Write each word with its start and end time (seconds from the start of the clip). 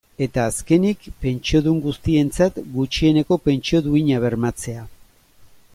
Eta 0.25 0.43
azkenik, 0.51 1.03
pentsiodun 1.25 1.77
guztientzat 1.83 2.57
gutxieneko 2.79 3.39
pentsio 3.49 3.83
duina 3.89 4.23
bermatzea. 4.25 4.87